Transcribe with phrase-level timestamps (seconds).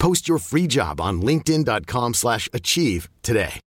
[0.00, 3.60] Post your free job on linkedin.com/achieve slash achieve today.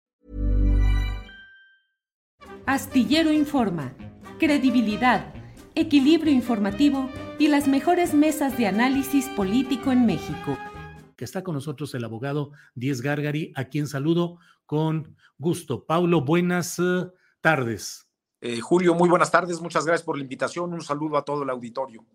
[2.65, 3.93] Astillero Informa,
[4.39, 5.33] credibilidad,
[5.75, 10.57] equilibrio informativo y las mejores mesas de análisis político en México.
[11.15, 15.85] que está con nosotros el abogado Diez Gargari, a quien saludo con gusto.
[15.85, 17.05] Paulo, buenas eh,
[17.41, 18.07] tardes.
[18.41, 19.61] Eh, Julio, muy buenas tardes.
[19.61, 20.73] Muchas gracias por la invitación.
[20.73, 22.05] Un saludo a todo el auditorio.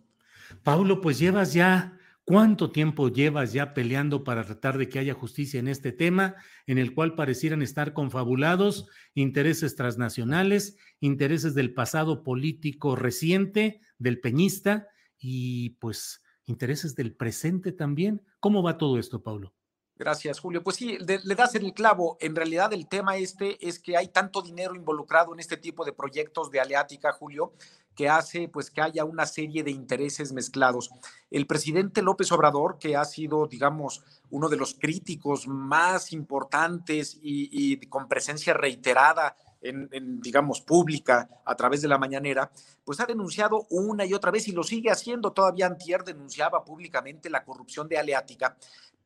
[0.62, 1.97] Paulo, pues llevas ya,
[2.28, 6.76] ¿cuánto tiempo llevas ya peleando para tratar de que haya justicia en este tema, en
[6.76, 15.70] el cual parecieran estar confabulados intereses transnacionales, intereses del pasado político reciente, del peñista, y
[15.80, 18.22] pues intereses del presente también?
[18.40, 19.54] ¿Cómo va todo esto, Paulo?
[19.96, 20.62] Gracias, Julio.
[20.62, 22.18] Pues sí, le das en el clavo.
[22.20, 25.92] En realidad el tema este es que hay tanto dinero involucrado en este tipo de
[25.92, 27.54] proyectos de Aleática, Julio,
[27.98, 30.92] que hace pues que haya una serie de intereses mezclados.
[31.32, 37.76] El presidente López Obrador, que ha sido, digamos, uno de los críticos más importantes y,
[37.88, 42.52] con presencia reiterada en, en, digamos, pública a través de la mañanera,
[42.84, 45.32] pues ha denunciado una y otra vez y lo sigue haciendo.
[45.32, 48.56] Todavía Antier denunciaba públicamente la corrupción de Aleática,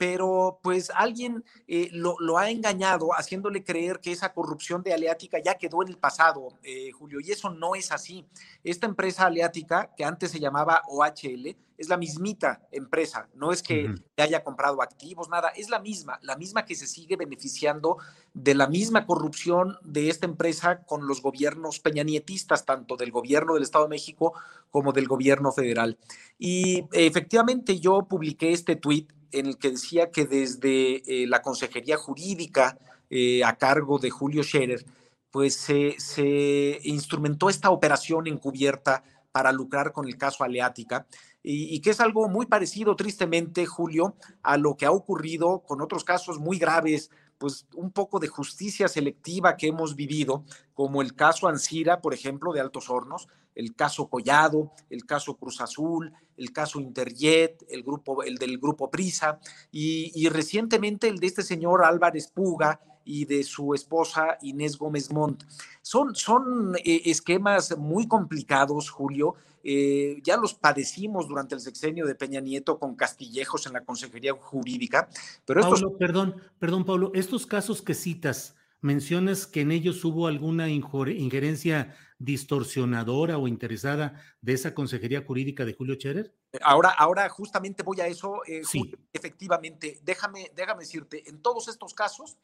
[0.03, 5.39] pero pues alguien eh, lo, lo, ha engañado haciéndole creer que esa corrupción de Aleática
[5.39, 8.27] ya quedó en el pasado, eh, Julio, y eso no es así.
[8.65, 13.85] Esta empresa Aleática, que antes se llamaba OHL, es la mismita empresa, no es que
[13.85, 14.03] uh -huh.
[14.17, 17.99] haya comprado activos, nada, es la misma, la misma que se sigue beneficiando
[18.35, 23.63] de la misma corrupción de esta empresa con los gobiernos peñanietistas, tanto del gobierno del
[23.63, 24.33] Estado de México
[24.69, 25.97] como del gobierno federal.
[26.41, 31.97] Y efectivamente yo publiqué este tuit en el que decía que desde eh, la Consejería
[31.97, 32.79] Jurídica
[33.11, 34.85] eh, a cargo de Julio Scherer,
[35.31, 41.07] pues se, instrumentó esta operación encubierta para lucrar con el caso Aleática
[41.43, 46.05] y, que es algo muy parecido, tristemente, Julio, a lo que ha ocurrido con otros
[46.05, 47.11] casos muy graves,
[47.43, 50.45] pues un poco de justicia selectiva que hemos vivido,
[50.75, 53.27] como el caso Ansira, por ejemplo, de Altos Hornos,
[53.57, 58.93] el caso Collado, el caso Cruz Azul, el caso Interjet, el, grupo, el del grupo
[58.93, 59.41] Prisa,
[59.73, 65.43] y, recientemente el de este señor Álvarez Puga, y de su esposa Inés Gómez Montt.
[65.81, 69.35] Son, son eh, esquemas muy complicados, Julio.
[69.63, 74.33] Eh, ya los padecimos durante el sexenio de Peña Nieto con Castillejos en la Consejería
[74.33, 75.09] Jurídica.
[75.45, 75.81] Pero estos...
[75.83, 81.97] Pablo, perdón, perdón, Pablo, estos casos que citas, mencionas que en ellos hubo alguna injerencia
[82.19, 86.35] distorsionadora o interesada de esa Consejería Jurídica de Julio Scherer?
[86.63, 88.43] Ahora, ahora justamente voy a eso.
[88.47, 88.81] Eh, sí.
[88.81, 92.37] Julio, efectivamente, déjame, déjame decirte, en todos estos casos,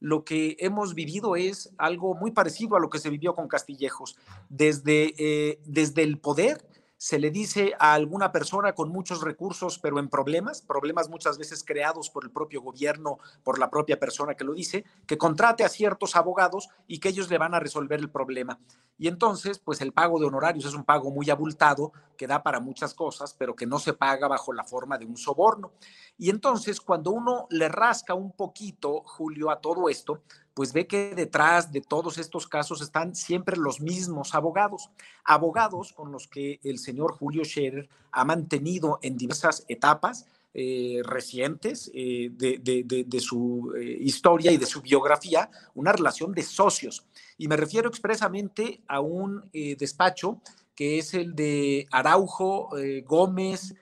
[0.00, 4.16] lo que hemos vivido es algo muy parecido a lo que se vivió con Castillejos.
[4.48, 6.64] Desde, eh, desde el poder
[6.98, 11.62] se le dice a alguna persona con muchos recursos, pero en problemas, problemas muchas veces
[11.64, 15.68] creados por el propio gobierno, por la propia persona que lo dice, que contrate a
[15.68, 18.58] ciertos abogados y que ellos le van a resolver el problema.
[18.98, 22.60] Y entonces, pues el pago de honorarios es un pago muy abultado que da para
[22.60, 25.72] muchas cosas, pero que no se paga bajo la forma de un soborno.
[26.16, 30.22] Y entonces, cuando uno le rasca un poquito, Julio, a todo esto,
[30.56, 34.90] pues ve que detrás de todos estos casos están siempre los mismos abogados,
[35.22, 40.24] abogados con los que el señor Julio Scherer ha mantenido en diversas etapas
[40.54, 47.04] eh, recientes eh, de, su eh, historia y de su biografía, una relación de socios.
[47.36, 50.40] Y me refiero expresamente a un despacho
[50.74, 52.70] que es el de Araujo,
[53.04, 53.74] Gómez,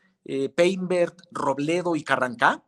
[0.57, 2.65] Peinbert, Robledo y Carrancá,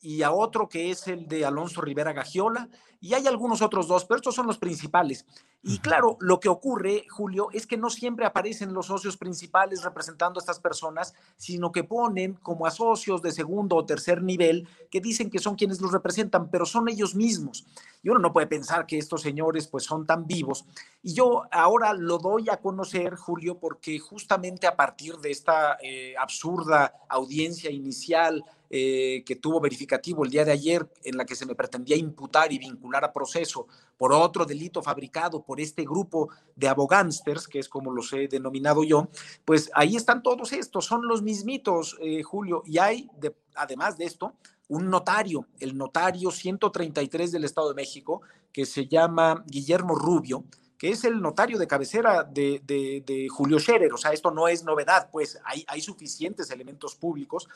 [0.00, 2.68] y a otro que es el de Alonso Rivera Gagiola,
[3.00, 5.26] y hay algunos otros dos, pero estos son los principales.
[5.62, 10.40] Y claro, lo que ocurre, Julio, es que no siempre aparecen los socios principales representando
[10.40, 15.02] a estas personas, sino que ponen como a socios de segundo o tercer nivel que
[15.02, 17.66] dicen que son quienes los representan, pero son ellos mismos.
[18.02, 20.64] Y uno no puede pensar que estos señores pues son tan vivos.
[21.02, 26.14] Y yo ahora lo doy a conocer, Julio, porque justamente a partir de esta eh,
[26.18, 28.42] absurda audiencia inicial
[28.72, 32.52] eh, que tuvo verificativo el día de ayer, en la que se me pretendía imputar
[32.52, 33.66] y vincular a proceso
[33.98, 38.84] por otro delito fabricado por este grupo de abogánsters, que es como los he denominado
[38.84, 39.08] yo,
[39.44, 43.10] pues ahí están todos estos, son los mismitos, eh, Julio, y hay,
[43.56, 44.34] además de esto,
[44.68, 50.44] un notario, el notario 133 del Estado de México, que se llama Guillermo Rubio,
[50.80, 53.92] que es el notario de cabecera de, Julio Scherer.
[53.92, 57.46] O sea, esto no es novedad, pues hay, hay suficientes elementos públicos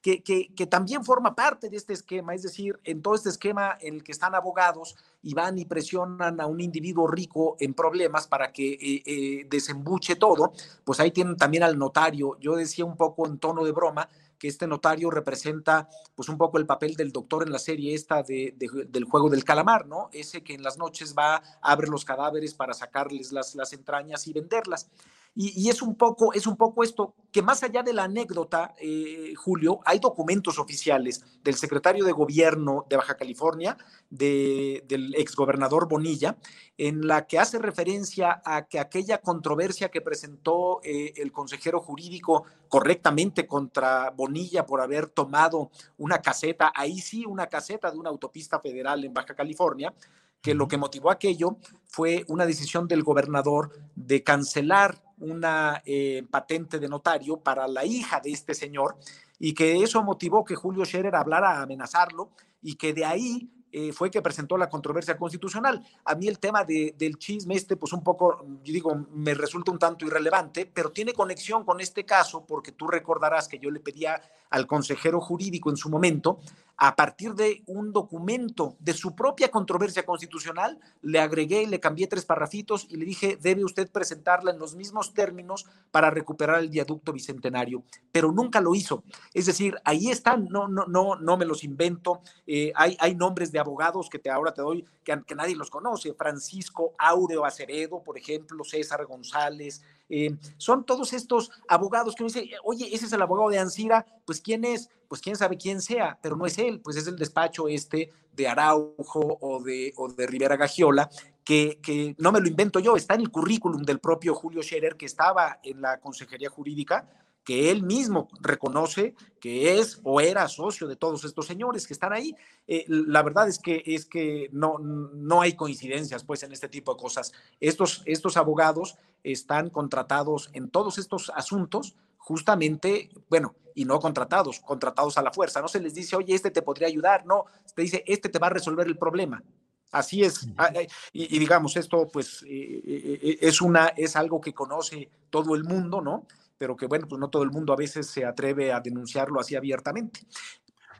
[0.00, 3.96] que, que, también forma parte de este esquema, es decir, en todo este esquema en
[3.96, 8.50] el que están abogados y van y presionan a un individuo rico en problemas para
[8.50, 12.38] que eh, eh, desembuche todo, pues ahí tienen también al notario.
[12.40, 14.08] Yo decía un poco en tono de broma,
[14.40, 18.22] que este notario representa pues un poco el papel del doctor en la serie esta
[18.22, 20.08] de, del juego del calamar, ¿no?
[20.12, 24.32] Ese que en las noches va, abre los cadáveres para sacarles las, las entrañas y
[24.32, 24.88] venderlas.
[25.36, 29.32] Y, es, un poco, es un poco esto, que más allá de la anécdota, eh,
[29.36, 33.76] Julio, hay documentos oficiales del secretario de gobierno de Baja California,
[34.10, 36.36] de, del exgobernador Bonilla,
[36.76, 42.44] en la que hace referencia a que aquella controversia que presentó eh, el consejero jurídico
[42.68, 48.58] correctamente contra Bonilla por haber tomado una caseta, ahí sí, una caseta de una autopista
[48.58, 49.94] federal en Baja California,
[50.42, 51.56] que lo que motivó aquello
[51.86, 58.20] fue una decisión del gobernador de cancelar una eh, patente de notario para la hija
[58.20, 58.96] de este señor
[59.38, 62.30] y que eso motivó que Julio Scherer hablara a amenazarlo
[62.62, 65.84] y que de ahí eh, fue que presentó la controversia constitucional.
[66.04, 69.78] A mí el tema del chisme este, pues un poco, yo digo, me resulta un
[69.78, 74.20] tanto irrelevante, pero tiene conexión con este caso porque tú recordarás que yo le pedía
[74.50, 76.40] al consejero jurídico en su momento
[76.82, 82.06] a partir de un documento de su propia controversia constitucional, le agregué y le cambié
[82.06, 86.70] tres parrafitos y le dije, debe usted presentarla en los mismos términos para recuperar el
[86.70, 89.04] viaducto bicentenario, pero nunca lo hizo.
[89.34, 92.22] Es decir, ahí están, no, no, no, no me los invento.
[92.46, 95.70] Eh, hay, hay nombres de abogados que te, ahora te doy que, que nadie los
[95.70, 96.14] conoce.
[96.14, 102.50] Francisco Aureo Acevedo, por ejemplo, César González, eh, son todos estos abogados que uno dice,
[102.64, 106.18] oye, ese es el abogado de Ansira, pues quién es, pues quién sabe quién sea,
[106.20, 110.26] pero no es él, pues es el despacho este de Araujo o de, o de
[110.26, 111.08] Rivera Gagiola,
[111.44, 114.96] que, que, no me lo invento yo, está en el currículum del propio Julio Scherer,
[114.96, 117.08] que estaba en la Consejería Jurídica,
[117.44, 122.12] que él mismo reconoce que es o era socio de todos estos señores que están
[122.12, 122.34] ahí.
[122.66, 126.94] Eh, la verdad es que, es que no, no hay coincidencias pues en este tipo
[126.94, 127.32] de cosas.
[127.58, 135.16] Estos, estos abogados están contratados en todos estos asuntos justamente, bueno, y no contratados, contratados
[135.16, 135.60] a la fuerza.
[135.60, 138.48] No se les dice, oye, este te podría ayudar, no, te dice, este te va
[138.48, 139.42] a resolver el problema.
[139.90, 145.10] Así es, ah, eh, y, digamos, esto pues eh, es, una, es algo que conoce
[145.30, 146.26] todo el mundo, ¿no?
[146.60, 149.56] Pero que bueno, pues no todo el mundo a veces se atreve a denunciarlo así
[149.56, 150.20] abiertamente.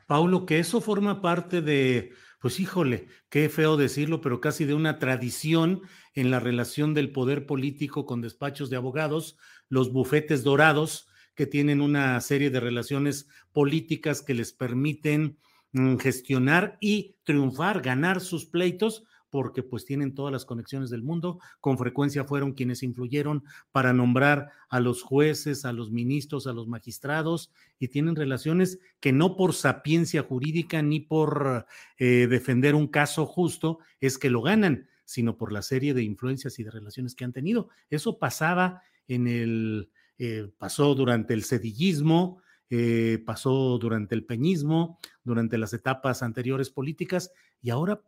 [0.07, 4.97] Paulo, que eso forma parte de, pues híjole, qué feo decirlo, pero casi de una
[4.97, 5.83] tradición
[6.15, 9.37] en la relación del poder político con despachos de abogados,
[9.69, 15.37] los bufetes dorados, que tienen una serie de relaciones políticas que les permiten
[15.73, 21.39] mm, gestionar y triunfar, ganar sus pleitos, porque pues tienen todas las conexiones del mundo,
[21.59, 26.67] con frecuencia fueron quienes influyeron para nombrar a los jueces, a los ministros, a los
[26.67, 31.65] magistrados, y tienen relaciones que no por sapiencia jurídica ni por
[31.97, 36.59] eh, defender un caso justo es que lo ganan, sino por la serie de influencias
[36.59, 37.69] y de relaciones que han tenido.
[37.89, 45.57] Eso pasaba en el, eh, pasó durante el cedillismo, eh, pasó durante el peñismo, durante
[45.57, 48.01] las etapas anteriores políticas, y ahora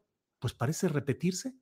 [0.44, 1.56] pues parece repetirse.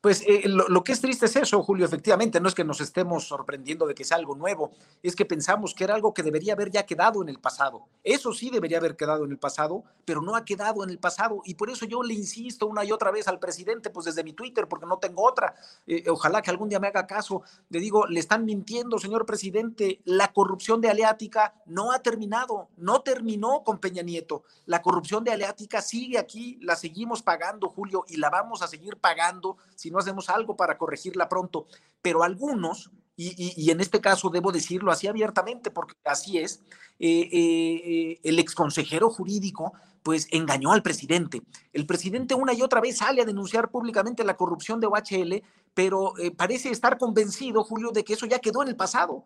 [0.00, 3.26] Pues eh, lo, que es triste es eso, Julio, efectivamente, no es que nos estemos
[3.26, 4.72] sorprendiendo de que sea algo nuevo,
[5.02, 7.86] es que pensamos que era algo que debería haber ya quedado en el pasado.
[8.02, 11.42] Eso sí debería haber quedado en el pasado, pero no ha quedado en el pasado.
[11.44, 14.32] Y por eso yo le insisto una y otra vez al presidente, pues desde mi
[14.32, 15.54] Twitter, porque no tengo otra.
[15.86, 17.42] Eh, ojalá que algún día me haga caso.
[17.68, 20.00] Le digo, le están mintiendo, señor presidente.
[20.04, 24.44] La corrupción de Aleática no ha terminado, no terminó con Peña Nieto.
[24.66, 28.96] La corrupción de Aleática sigue aquí, la seguimos pagando, Julio, y la vamos a seguir
[28.96, 31.66] pagando si no hacemos algo para corregirla pronto.
[32.00, 36.62] Pero algunos, y, en este caso debo decirlo así abiertamente, porque así es,
[37.00, 39.72] eh, eh, el exconsejero jurídico
[40.04, 41.42] pues engañó al presidente.
[41.72, 45.42] El presidente una y otra vez sale a denunciar públicamente la corrupción de OHL,
[45.74, 49.24] pero eh, parece estar convencido, Julio, de que eso ya quedó en el pasado.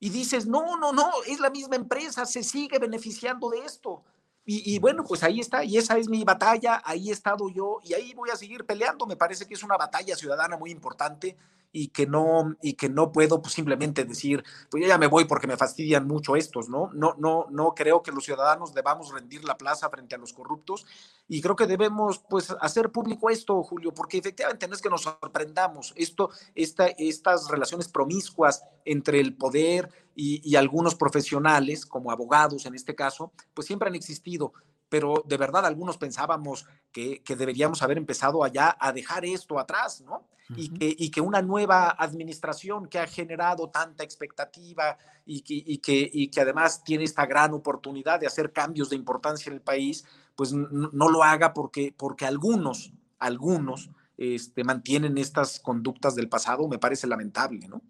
[0.00, 4.04] Y dices, no, no, no, es la misma empresa, se sigue beneficiando de esto.
[4.50, 7.92] Y, bueno, pues ahí está, y esa es mi batalla, ahí he estado yo, y
[7.92, 9.04] ahí voy a seguir peleando.
[9.04, 11.36] Me parece que es una batalla ciudadana muy importante
[11.70, 15.26] y que no, y que no puedo pues, simplemente decir, pues yo ya me voy
[15.26, 16.90] porque me fastidian mucho estos, ¿no?
[16.94, 20.86] No, no, no creo que los ciudadanos debamos rendir la plaza frente a los corruptos
[21.28, 25.02] y creo que debemos pues hacer público esto, Julio, porque efectivamente no es que nos
[25.02, 32.64] sorprendamos, esto, esta, estas relaciones promiscuas entre el poder y, y algunos profesionales, como abogados
[32.66, 34.54] en este caso, pues siempre han existido,
[34.88, 40.00] pero de verdad algunos pensábamos que, que, deberíamos haber empezado allá a dejar esto atrás,
[40.00, 40.27] ¿no?
[40.56, 45.78] Y, que, y, que, una nueva administración que ha generado tanta expectativa y que, y
[45.78, 49.60] que, y que además tiene esta gran oportunidad de hacer cambios de importancia en el
[49.60, 56.66] país, pues no, lo haga porque, porque algunos, algunos este, mantienen estas conductas del pasado,
[56.68, 57.82] me parece lamentable, ¿no?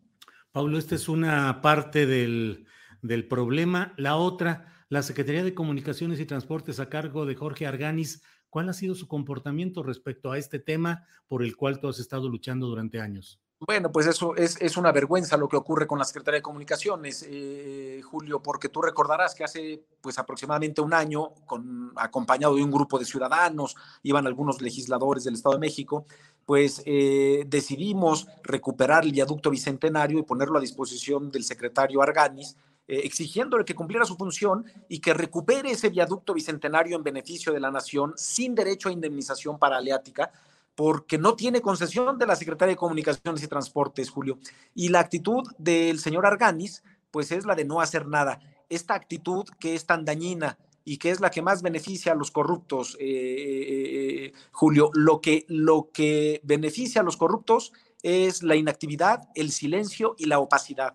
[0.50, 2.66] Paulo, esta es una parte del,
[3.02, 3.92] del problema.
[3.96, 8.72] La otra, la Secretaría de Comunicaciones y Transportes a cargo de Jorge Arganis, ¿cuál ha
[8.72, 13.00] sido su comportamiento respecto a este tema por el cual tú has estado luchando durante
[13.00, 13.40] años?
[13.60, 18.00] Bueno, pues eso es, una vergüenza lo que ocurre con la Secretaría de Comunicaciones, eh,
[18.04, 23.00] Julio, porque tú recordarás que hace pues aproximadamente un año, con, acompañado de un grupo
[23.00, 23.74] de ciudadanos,
[24.04, 26.06] iban algunos legisladores del Estado de México,
[26.46, 32.56] pues eh, decidimos recuperar el viaducto bicentenario y ponerlo a disposición del secretario Arganis
[32.88, 37.60] eh, exigiéndole que cumpliera su función y que recupere ese viaducto bicentenario en beneficio de
[37.60, 40.32] la nación sin derecho a indemnización para Aleática,
[40.74, 44.38] porque no tiene concesión de la Secretaría de Comunicaciones y Transportes, Julio.
[44.74, 48.40] Y la actitud del señor Arganis, pues es la de no hacer nada.
[48.70, 52.30] Esta actitud que es tan dañina y que es la que más beneficia a los
[52.30, 59.28] corruptos, eh, eh, Julio, lo que, lo que beneficia a los corruptos es la inactividad,
[59.34, 60.94] el silencio y la opacidad.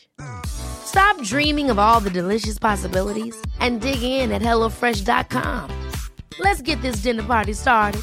[0.45, 5.67] Stop dreaming of all the delicious possibilities and dig in at HelloFresh.com.
[6.39, 8.01] Let's get this dinner party started.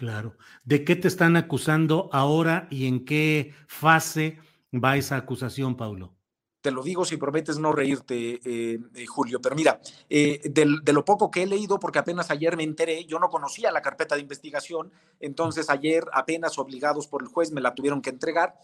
[0.00, 0.34] Claro.
[0.64, 4.38] ¿De qué te están acusando ahora y en qué fase
[4.72, 6.16] va esa acusación, Paulo?
[6.60, 11.04] Te lo digo si prometes no reírte, eh, eh, Julio, pero mira, eh, de, lo
[11.04, 14.20] poco que he leído, porque apenas ayer me enteré, yo no conocía la carpeta de
[14.20, 18.58] investigación, entonces ayer apenas obligados por el juez me la tuvieron que entregar,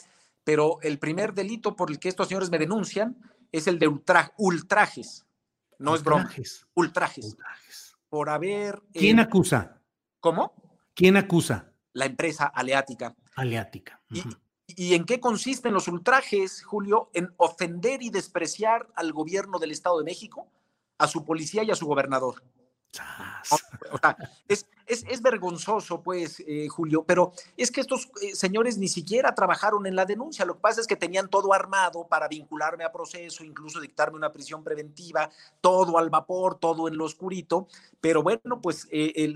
[0.45, 3.17] pero el primer delito por el que estos señores me denuncian
[3.51, 3.89] es el de
[4.37, 5.27] ultrajes,
[5.79, 6.31] no es broma,
[6.75, 7.37] ultrajes,
[8.09, 8.83] por haber...
[8.93, 9.81] ¿Quién acusa?
[10.21, 10.55] ¿Cómo?
[10.95, 11.73] ¿Quién acusa?
[11.93, 13.15] La empresa Aleática.
[13.37, 14.01] Aleática.
[14.11, 14.23] ¿Y
[14.69, 17.11] en qué consisten los ultrajes, Julio?
[17.15, 20.49] En ofender y despreciar al gobierno del Estado de México,
[20.99, 22.43] a su policía y a su gobernador.
[23.93, 24.17] O sea,
[24.49, 29.87] es, es, vergonzoso, pues, eh, Julio, pero es que estos eh, señores ni siquiera trabajaron
[29.87, 30.45] en la denuncia.
[30.45, 34.33] Lo que pasa es que tenían todo armado para vincularme a proceso, incluso dictarme una
[34.33, 35.29] prisión preventiva,
[35.61, 37.67] todo al vapor, todo en lo oscurito.
[38.01, 39.35] Pero bueno, pues eh,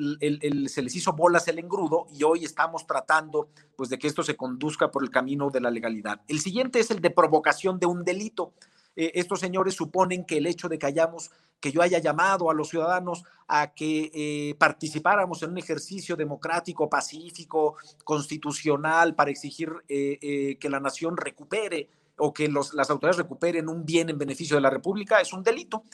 [0.69, 4.37] se les hizo bolas el engrudo y hoy estamos tratando pues de que esto se
[4.37, 6.21] conduzca por el camino de la legalidad.
[6.29, 8.52] El siguiente es el de provocación de un delito.
[8.95, 12.71] estos señores suponen que el hecho de que hayamos que yo haya llamado a los
[12.71, 20.57] ciudadanos a que eh, participáramos en un ejercicio democrático, pacífico, constitucional, para exigir eh, eh,
[20.59, 24.71] que la nación recupere o que las autoridades recuperen un bien en beneficio de la
[24.71, 25.85] República, es un delito.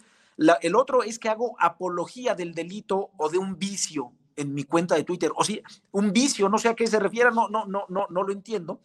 [0.61, 4.96] el otro es que hago apología del delito o de un vicio en mi cuenta
[4.96, 5.30] de Twitter.
[5.37, 5.58] O sea,
[5.92, 8.80] un vicio, no sé a qué se refiere, no, no, no, no, no lo entiendo.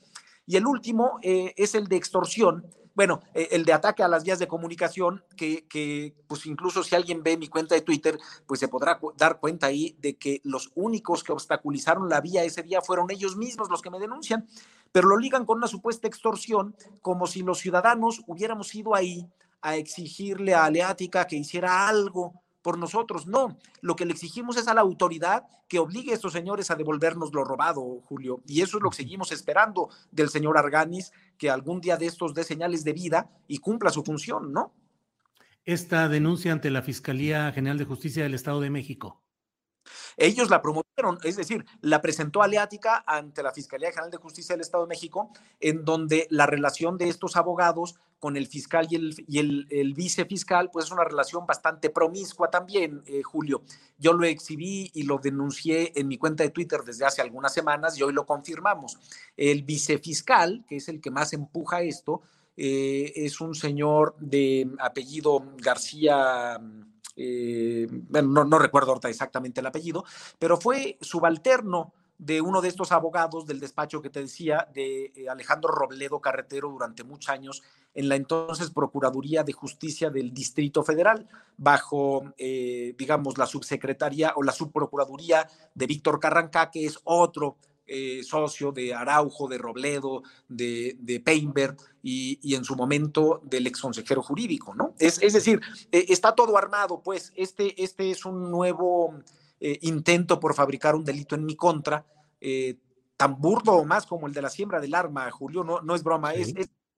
[0.46, 4.40] Y el último es el de extorsión, bueno, eh, el de ataque a las vías
[4.40, 8.68] de comunicación, que, que, pues incluso si alguien ve mi cuenta de Twitter, pues se
[8.68, 13.10] podrá dar cuenta ahí de que los únicos que obstaculizaron la vía ese día fueron
[13.12, 14.48] ellos mismos los que me denuncian,
[14.92, 19.28] pero lo ligan con una supuesta extorsión, como si los ciudadanos hubiéramos ido ahí
[19.62, 23.28] a exigirle a Aleática que hiciera algo por nosotros.
[23.28, 26.76] No, lo que le exigimos es a la autoridad que obligue a estos señores a
[26.76, 28.42] devolvernos lo robado, Julio.
[28.46, 32.34] Y eso es lo que seguimos esperando del señor Arganis, que algún día de estos
[32.34, 34.74] dé señales de vida y cumpla su función, ¿no?
[35.64, 39.22] Esta denuncia ante la Fiscalía General de Justicia del Estado de México.
[40.18, 44.62] Ellos la promovieron, es decir, la presentó Aleática ante la Fiscalía General de Justicia del
[44.62, 49.26] Estado de México, en donde la relación de estos abogados con el fiscal y el,
[49.28, 53.64] y el, vicefiscal, pues es una relación bastante promiscua también, eh, Julio.
[53.98, 57.98] Yo lo exhibí y lo denuncié en mi cuenta de Twitter desde hace algunas semanas
[57.98, 59.00] y hoy lo confirmamos.
[59.36, 62.22] El vicefiscal, que es el que más empuja esto,
[62.56, 66.62] eh, es un señor de apellido García.
[67.22, 67.88] Eh,
[68.24, 70.04] no, recuerdo ahorita exactamente el apellido,
[70.40, 75.72] pero fue subalterno de uno de estos abogados del despacho que te decía, de Alejandro
[75.74, 77.64] Robledo Carretero durante muchos años
[77.96, 84.44] en la entonces Procuraduría de Justicia del Distrito Federal, bajo, eh, digamos, la subsecretaría o
[84.44, 87.58] la subprocuraduría de Víctor Carrancá, que es otro
[87.94, 93.82] eh, socio de Araujo, de Robledo, de, de Peinberg y, en su momento del ex
[93.82, 94.96] consejero jurídico, ¿no?
[94.98, 95.60] Es, es decir,
[95.92, 99.16] eh, está todo armado, pues este, este es un nuevo
[99.82, 102.04] intento por fabricar un delito en mi contra,
[103.16, 106.02] tan burdo o más como el de la siembra del arma, Julio, no, no es
[106.02, 106.52] broma, es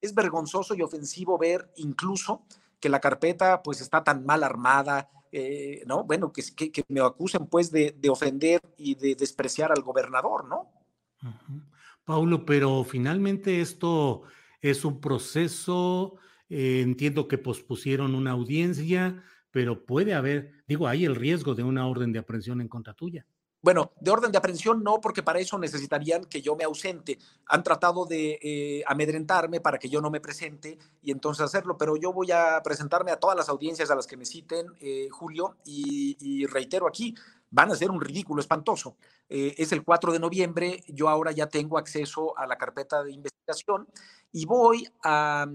[0.04, 2.44] es vergonzoso y ofensivo ver incluso
[2.80, 6.04] que la carpeta pues está tan mal armada, eh, ¿no?
[6.04, 10.70] Bueno, que, que, me acusen pues de, ofender y de despreciar al gobernador, ¿no?
[12.06, 14.24] Paulo, pero finalmente esto
[14.62, 16.16] es un proceso,
[16.50, 21.88] eh, entiendo que pospusieron una audiencia, pero puede haber, digo, hay el riesgo de una
[21.88, 23.26] orden de aprehensión en contra tuya.
[23.64, 27.18] Bueno, de orden de aprehensión no, porque para eso necesitarían que yo me ausente.
[27.46, 31.96] Han tratado de eh, amedrentarme para que yo no me presente y entonces hacerlo, pero
[31.96, 35.56] yo voy a presentarme a todas las audiencias a las que me citen, eh, Julio,
[35.64, 37.16] y, reitero aquí,
[37.54, 38.98] van a ser un ridículo espantoso.
[39.30, 43.12] Eh, es el 4 de noviembre, yo ahora ya tengo acceso a la carpeta de
[43.12, 43.88] investigación
[44.32, 45.46] y voy a,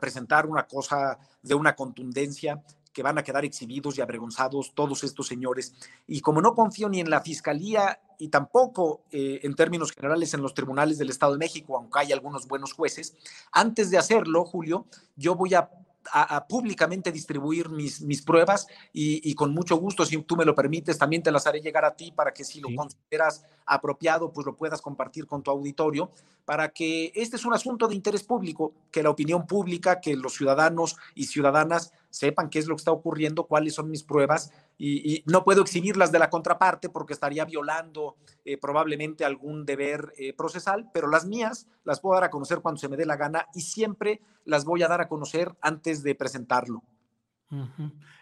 [0.00, 5.26] presentar una cosa de una contundencia que van a quedar exhibidos y avergonzados todos estos
[5.26, 5.74] señores.
[6.06, 10.42] Y como no confío ni en la Fiscalía y tampoco eh, en términos generales en
[10.42, 13.16] los tribunales del Estado de México, aunque hay algunos buenos jueces,
[13.50, 15.68] antes de hacerlo, Julio, yo voy a
[16.12, 20.98] a, públicamente distribuir mis, mis pruebas y, con mucho gusto, si tú me lo permites,
[20.98, 24.56] también te las haré llegar a ti para que si lo consideras apropiado, pues lo
[24.56, 26.10] puedas compartir con tu auditorio,
[26.44, 30.34] para que este es un asunto de interés público, que la opinión pública, que los
[30.34, 34.52] ciudadanos y ciudadanas sepan qué es lo que está ocurriendo, cuáles son mis pruebas
[34.82, 38.16] y, no puedo exhibirlas de la contraparte porque estaría violando
[38.46, 42.80] eh, probablemente algún deber eh, procesal, pero las mías las puedo dar a conocer cuando
[42.80, 46.14] se me dé la gana y siempre las voy a dar a conocer antes de
[46.14, 46.82] presentarlo.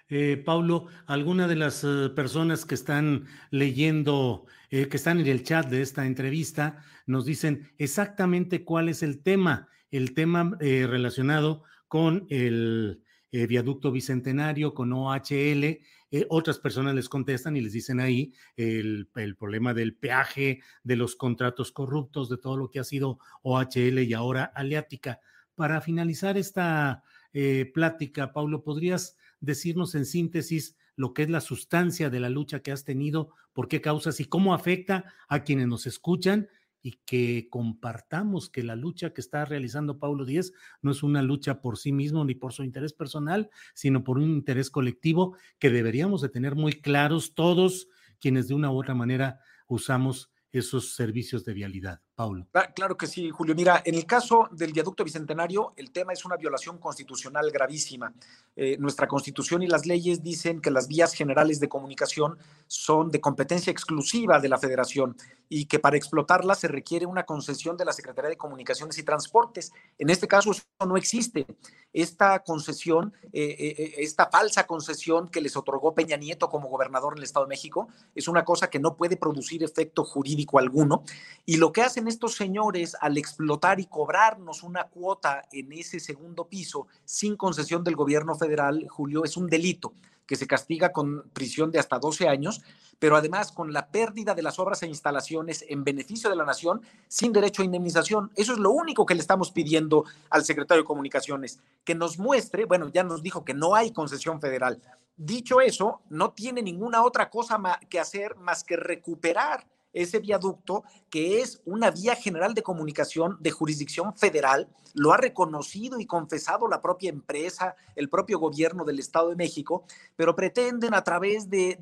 [0.08, 5.82] Eh, Paulo, alguna de las personas que están leyendo, que están en el chat de
[5.82, 13.92] esta entrevista, nos dicen exactamente cuál es el tema, el tema relacionado con el viaducto
[13.92, 19.94] bicentenario, con OHL eh, otras personas les contestan y les dicen ahí el, problema del
[19.94, 25.20] peaje, de los contratos corruptos, de todo lo que ha sido OHL y ahora Aleática.
[25.54, 32.10] Para finalizar esta eh, plática, Paulo, ¿podrías decirnos en síntesis lo que es la sustancia
[32.10, 35.86] de la lucha que has tenido, por qué causas y cómo afecta a quienes nos
[35.86, 36.48] escuchan
[36.82, 41.60] y que compartamos que la lucha que está realizando Paulo Díez no es una lucha
[41.60, 46.20] por sí mismo ni por su interés personal, sino por un interés colectivo que deberíamos
[46.22, 47.88] de tener muy claros todos
[48.20, 52.00] quienes de una u otra manera usamos esos servicios de vialidad.
[52.18, 52.48] Paulo.
[52.74, 53.54] Claro que sí, Julio.
[53.54, 58.12] Mira, en el caso del viaducto bicentenario, el tema es una violación constitucional gravísima.
[58.56, 63.20] Eh, nuestra constitución y las leyes dicen que las vías generales de comunicación son de
[63.20, 65.16] competencia exclusiva de la federación
[65.48, 69.72] y que para explotarlas se requiere una concesión de la Secretaría de Comunicaciones y Transportes.
[69.96, 71.46] En este caso, eso no existe.
[71.92, 77.18] Esta concesión, eh, eh, esta falsa concesión que les otorgó Peña Nieto como gobernador en
[77.18, 81.04] el Estado de México, es una cosa que no puede producir efecto jurídico alguno.
[81.46, 86.48] Y lo que hacen estos señores al explotar y cobrarnos una cuota en ese segundo
[86.48, 89.92] piso sin concesión del gobierno federal, Julio, es un delito
[90.28, 92.60] que se castiga con prisión de hasta 12 años,
[92.98, 96.82] pero además con la pérdida de las obras e instalaciones en beneficio de la nación
[97.08, 98.30] sin derecho a indemnización.
[98.36, 102.66] Eso es lo único que le estamos pidiendo al secretario de Comunicaciones, que nos muestre,
[102.66, 104.82] bueno, ya nos dijo que no hay concesión federal.
[105.16, 109.66] Dicho eso, no tiene ninguna otra cosa que hacer más que recuperar
[110.02, 116.00] ese viaducto, que es una vía general de comunicación de jurisdicción federal, lo ha reconocido
[116.00, 119.84] y confesado la propia empresa, el propio gobierno del Estado de México,
[120.16, 121.78] pero pretenden a través de,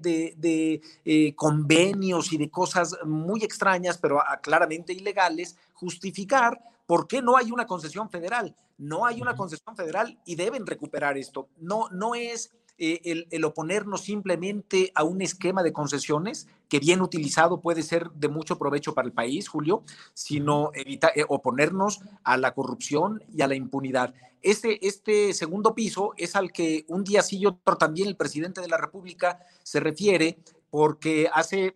[1.04, 7.50] eh, convenios y de cosas muy extrañas, pero claramente ilegales, justificar por qué no hay
[7.50, 8.54] una concesión federal.
[8.78, 11.48] No hay una concesión federal y deben recuperar esto.
[11.58, 17.62] No, no es eh, el, oponernos simplemente a un esquema de concesiones que bien utilizado
[17.62, 22.52] puede ser de mucho provecho para el país, Julio, sino evita, eh, oponernos a la
[22.52, 24.14] corrupción y a la impunidad.
[24.42, 28.60] Este, este segundo piso es al que un día sí y otro también el presidente
[28.60, 31.74] de la República se refiere porque hace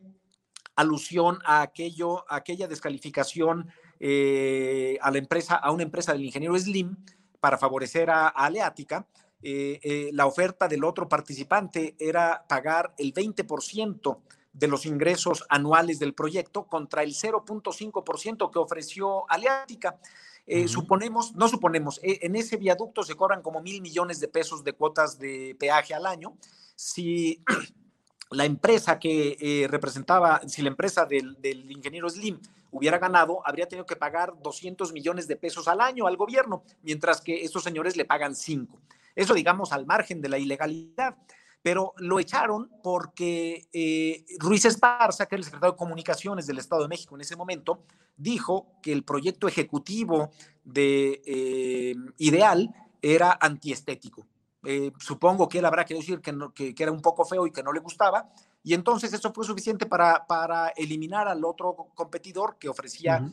[0.76, 6.96] alusión a aquello, aquella descalificación eh, a la empresa, a una empresa del ingeniero Slim
[7.40, 9.06] para favorecer a Aleática
[9.42, 14.18] eh, eh, la oferta del otro participante era pagar el 20%
[14.52, 19.98] de los ingresos anuales del proyecto contra el 0.5% que ofreció Aleática.
[20.46, 24.72] Eh, suponemos, no suponemos, en ese viaducto se cobran como mil millones de pesos de
[24.72, 26.36] cuotas de peaje al año.
[26.74, 27.42] Si
[28.30, 32.40] la empresa que representaba, si la empresa del, del, ingeniero Slim
[32.72, 37.20] hubiera ganado, habría tenido que pagar 200 millones de pesos al año al gobierno, mientras
[37.20, 38.76] que estos señores le pagan 5.
[39.14, 41.16] Eso, digamos, al margen de la ilegalidad.
[41.62, 46.82] Pero lo echaron porque eh, Ruiz Esparza, que era el secretario de Comunicaciones del Estado
[46.82, 47.84] de México en ese momento,
[48.16, 50.30] dijo que el proyecto ejecutivo
[50.64, 54.26] de eh, Ideal era antiestético.
[54.64, 57.62] Eh, supongo que él habrá querido decir que, que, era un poco feo y que
[57.62, 58.30] no le gustaba,
[58.62, 63.26] y entonces eso fue suficiente para, para eliminar al otro competidor que ofrecía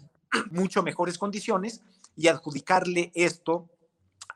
[0.52, 1.82] mucho mejores condiciones
[2.16, 3.70] y adjudicarle esto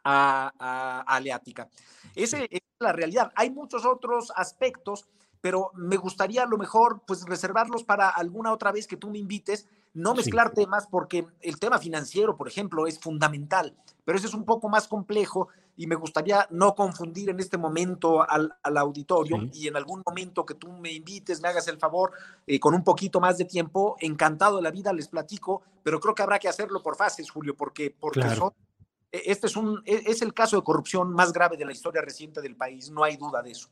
[0.03, 1.69] a, Aleática.
[2.15, 3.31] esa es la realidad.
[3.35, 5.07] Hay muchos otros aspectos,
[5.39, 9.19] pero me gustaría a lo mejor pues reservarlos para alguna otra vez que tú me
[9.19, 14.33] invites, no mezclar temas porque el tema financiero, por ejemplo, es fundamental, pero ese es
[14.33, 19.67] un poco más complejo y me gustaría no confundir en este momento al, auditorio y
[19.67, 22.11] en algún momento que tú me invites, me hagas el favor,
[22.45, 26.13] eh, con un poquito más de tiempo, encantado de la vida les platico, pero creo
[26.13, 28.70] que habrá que hacerlo por fases, Julio, porque, porque son e,
[29.11, 32.41] este es, un, e, es el caso de corrupción más grave de la historia reciente
[32.41, 33.69] del país, no hay duda de eso.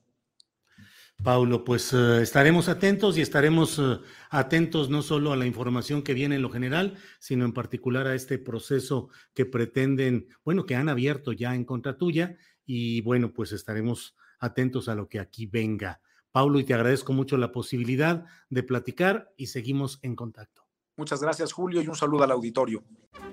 [1.23, 3.99] Paulo, pues eh, estaremos atentos y estaremos eh,
[4.29, 8.15] atentos no solo a la información que viene en lo general, sino en particular a
[8.15, 13.51] este proceso que pretenden, bueno, que han abierto ya en contra tuya y bueno, pues
[13.51, 15.99] estaremos atentos a lo que aquí venga.
[16.31, 20.58] Paulo, y te agradezco mucho la posibilidad de platicar y seguimos en contacto.
[20.99, 22.83] Muchas gracias, Julio, y un saludo al auditorio.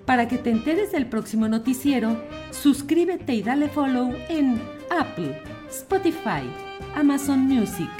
[0.05, 2.17] Para que te enteres del próximo noticiero,
[2.53, 6.49] suscríbete y dale follow en Apple, Spotify,
[6.95, 7.91] Amazon Music,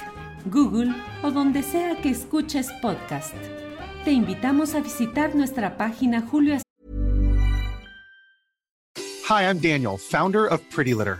[0.45, 3.35] Google o donde sea que escuches podcast.
[4.05, 6.55] Te invitamos a visitar nuestra página Julio.
[9.29, 11.19] Hi, I'm Daniel, founder of Pretty Litter.